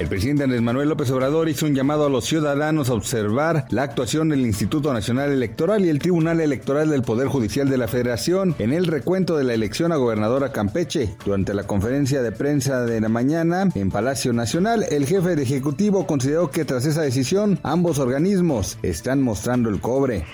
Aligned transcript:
El 0.00 0.08
presidente 0.08 0.44
Andrés 0.44 0.62
Manuel 0.62 0.88
López 0.88 1.10
Obrador 1.10 1.50
hizo 1.50 1.66
un 1.66 1.74
llamado 1.74 2.06
a 2.06 2.08
los 2.08 2.24
ciudadanos 2.24 2.88
a 2.88 2.94
observar 2.94 3.66
la 3.68 3.82
actuación 3.82 4.30
del 4.30 4.40
Instituto 4.40 4.94
Nacional 4.94 5.30
Electoral 5.30 5.84
y 5.84 5.90
el 5.90 5.98
Tribunal 5.98 6.40
Electoral 6.40 6.88
del 6.88 7.02
Poder 7.02 7.28
Judicial 7.28 7.68
de 7.68 7.76
la 7.76 7.86
Federación 7.86 8.54
en 8.58 8.72
el 8.72 8.86
recuento 8.86 9.36
de 9.36 9.44
la 9.44 9.52
elección 9.52 9.92
a 9.92 9.96
gobernadora 9.96 10.52
Campeche. 10.52 11.14
Durante 11.22 11.52
la 11.52 11.64
conferencia 11.64 12.22
de 12.22 12.32
prensa 12.32 12.86
de 12.86 12.98
la 12.98 13.10
mañana 13.10 13.68
en 13.74 13.90
Palacio 13.90 14.32
Nacional, 14.32 14.86
el 14.88 15.04
jefe 15.04 15.36
de 15.36 15.42
Ejecutivo 15.42 16.06
consideró 16.06 16.50
que 16.50 16.64
tras 16.64 16.86
esa 16.86 17.02
decisión 17.02 17.58
ambos 17.62 17.98
organismos 17.98 18.78
están 18.82 19.20
mostrando 19.20 19.68
el 19.68 19.82
cobre. 19.82 20.24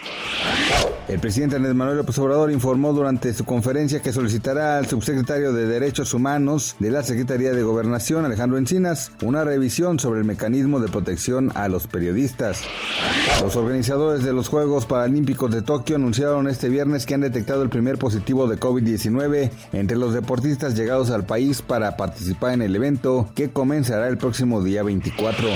El 1.09 1.21
presidente 1.21 1.55
Andrés 1.55 1.75
Manuel 1.75 1.99
López 1.99 2.19
Obrador 2.19 2.51
informó 2.51 2.93
durante 2.93 3.33
su 3.33 3.45
conferencia 3.45 4.03
que 4.03 4.13
solicitará 4.13 4.77
al 4.77 4.87
subsecretario 4.87 5.53
de 5.53 5.67
Derechos 5.67 6.15
Humanos 6.15 6.75
de 6.81 6.91
la 6.91 7.05
Secretaría 7.05 7.53
de 7.53 7.63
Gobernación, 7.63 8.25
Alejandro 8.25 8.59
Encinas, 8.59 9.13
una 9.23 9.45
revisión 9.57 9.99
sobre 9.99 10.21
el 10.21 10.27
mecanismo 10.27 10.81
de 10.81 10.89
protección 10.89 11.51
a 11.55 11.69
los 11.69 11.87
periodistas. 11.87 12.61
Los 13.41 13.57
organizadores 13.57 14.23
de 14.23 14.35
los 14.35 14.49
Juegos 14.49 14.85
Paralímpicos 14.85 15.51
de 15.51 15.63
Tokio 15.63 15.97
anunciaron 15.97 16.47
este 16.47 16.69
viernes 16.69 17.07
que 17.07 17.15
han 17.15 17.23
detectado 17.23 17.63
el 17.63 17.71
primer 17.71 17.97
positivo 17.97 18.49
de 18.49 18.61
COVID-19 18.61 19.51
entre 19.73 19.97
los 19.97 20.13
deportistas 20.13 20.77
llegados 20.77 21.11
al 21.11 21.25
país 21.25 21.63
para 21.63 21.97
participar 21.97 22.53
en 22.53 22.61
el 22.61 22.77
evento 22.77 23.31
que 23.35 23.49
comenzará 23.49 24.09
el 24.09 24.19
próximo 24.19 24.63
día 24.63 24.83
24. 24.83 25.49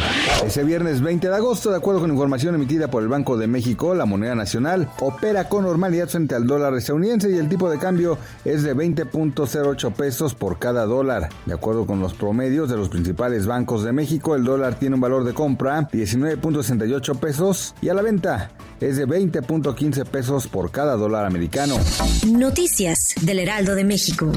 Ese 0.46 0.64
viernes 0.64 1.02
20 1.02 1.28
de 1.28 1.36
agosto, 1.36 1.70
de 1.70 1.76
acuerdo 1.76 2.00
con 2.00 2.10
información 2.10 2.54
emitida 2.54 2.90
por 2.90 3.02
el 3.02 3.10
Banco 3.10 3.36
de 3.36 3.48
México, 3.48 3.94
la 3.94 4.06
moneda 4.06 4.34
nacional 4.34 4.88
opera 5.00 5.50
con 5.50 5.64
normalidad 5.64 6.08
frente 6.08 6.34
al 6.34 6.46
dólar 6.46 6.74
estadounidense 6.74 7.30
y 7.30 7.36
el 7.36 7.50
tipo 7.50 7.68
de 7.68 7.78
cambio 7.78 8.16
es 8.46 8.62
de 8.62 8.74
20.08 8.74 9.92
pesos 9.92 10.34
por 10.34 10.58
cada 10.58 10.86
dólar. 10.86 11.28
De 11.44 11.52
acuerdo 11.52 11.84
con 11.84 12.00
los 12.00 12.14
promedios 12.14 12.70
de 12.70 12.78
los 12.78 12.88
principales 12.88 13.46
bancos 13.46 13.84
de 13.90 13.94
México, 13.94 14.36
el 14.36 14.44
dólar 14.44 14.78
tiene 14.78 14.94
un 14.94 15.00
valor 15.00 15.24
de 15.24 15.34
compra 15.34 15.88
19.68 15.90 17.18
pesos 17.18 17.74
y 17.82 17.88
a 17.88 17.94
la 17.94 18.02
venta 18.02 18.52
es 18.80 18.96
de 18.96 19.06
20.15 19.06 20.04
pesos 20.06 20.46
por 20.46 20.70
cada 20.70 20.94
dólar 20.94 21.26
americano. 21.26 21.76
Noticias 22.28 23.14
del 23.20 23.40
Heraldo 23.40 23.74
de 23.74 23.84
México. 23.84 24.30